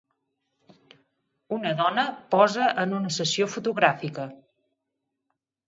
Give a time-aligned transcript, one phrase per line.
[1.57, 4.29] Una dona posa en una sessió fotogràfica.